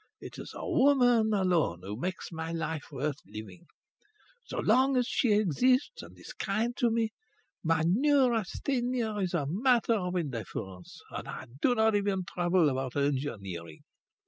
It 0.19 0.39
is 0.39 0.49
the 0.55 0.65
woman 0.67 1.31
alone 1.31 1.81
who 1.83 1.95
makes 1.95 2.31
my 2.31 2.51
life 2.51 2.87
worth 2.91 3.19
living. 3.23 3.67
So 4.45 4.57
long 4.57 4.97
as 4.97 5.05
she 5.05 5.33
exists 5.33 6.01
and 6.01 6.17
is 6.17 6.33
kind 6.33 6.75
to 6.77 6.89
me 6.89 7.11
my 7.63 7.83
neurasthenia 7.85 9.17
is 9.17 9.35
a 9.35 9.45
matter 9.47 9.93
of 9.93 10.15
indifference, 10.15 11.03
and 11.11 11.27
I 11.27 11.45
do 11.61 11.75
not 11.75 11.93
even 11.93 12.23
trouble 12.23 12.67
about 12.67 12.95
engineering." 12.95 13.81